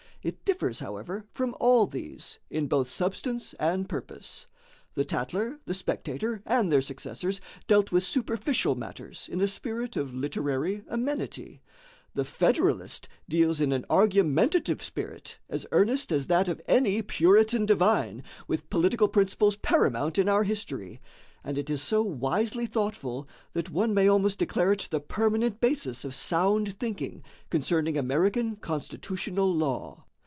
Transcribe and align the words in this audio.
It 0.23 0.45
differs, 0.45 0.77
however, 0.77 1.25
from 1.33 1.55
all 1.59 1.87
these, 1.87 2.37
in 2.51 2.67
both 2.67 2.87
substance 2.87 3.55
and 3.59 3.89
purpose. 3.89 4.45
The 4.93 5.03
'Tatler,' 5.03 5.59
the 5.65 5.73
'Spectator,' 5.73 6.43
and 6.45 6.71
their 6.71 6.83
successors 6.83 7.41
dealt 7.65 7.91
with 7.91 8.03
superficial 8.03 8.75
matters 8.75 9.27
in 9.31 9.41
a 9.41 9.47
spirit 9.47 9.97
of 9.97 10.13
literary 10.13 10.83
amenity: 10.87 11.63
the 12.13 12.23
'Federalist' 12.23 13.09
deals 13.27 13.59
in 13.59 13.71
an 13.71 13.83
argumentative 13.89 14.83
spirit 14.83 15.39
as 15.49 15.65
earnest 15.71 16.11
as 16.11 16.27
that 16.27 16.47
of 16.47 16.61
any 16.67 17.01
Puritan 17.01 17.65
divine 17.65 18.21
with 18.47 18.69
political 18.69 19.07
principles 19.07 19.55
paramount 19.55 20.19
in 20.19 20.29
our 20.29 20.43
history; 20.43 21.01
and 21.43 21.57
it 21.57 21.67
is 21.67 21.81
so 21.81 22.03
wisely 22.03 22.67
thoughtful 22.67 23.27
that 23.53 23.71
one 23.71 23.91
may 23.91 24.07
almost 24.07 24.37
declare 24.37 24.71
it 24.71 24.87
the 24.91 24.99
permanent 24.99 25.59
basis 25.59 26.05
of 26.05 26.13
sound 26.13 26.77
thinking 26.79 27.23
concerning 27.49 27.97
American 27.97 28.55
constitutional 28.57 29.51
law. 29.51 30.05